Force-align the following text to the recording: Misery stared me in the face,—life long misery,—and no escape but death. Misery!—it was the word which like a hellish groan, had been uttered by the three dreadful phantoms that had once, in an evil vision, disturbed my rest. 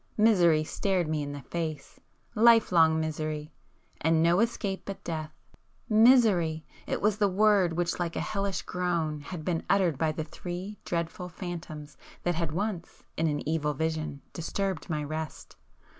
Misery 0.17 0.63
stared 0.63 1.07
me 1.07 1.21
in 1.21 1.31
the 1.31 1.43
face,—life 1.43 2.71
long 2.71 2.99
misery,—and 2.99 4.23
no 4.23 4.39
escape 4.39 4.81
but 4.83 5.03
death. 5.03 5.29
Misery!—it 5.89 6.99
was 7.03 7.17
the 7.19 7.27
word 7.27 7.73
which 7.73 7.99
like 7.99 8.15
a 8.15 8.19
hellish 8.19 8.63
groan, 8.63 9.19
had 9.19 9.45
been 9.45 9.61
uttered 9.69 9.99
by 9.99 10.11
the 10.11 10.23
three 10.23 10.79
dreadful 10.85 11.29
phantoms 11.29 11.97
that 12.23 12.33
had 12.33 12.51
once, 12.51 13.03
in 13.15 13.27
an 13.27 13.47
evil 13.47 13.75
vision, 13.75 14.21
disturbed 14.33 14.89
my 14.89 15.03
rest. 15.03 15.55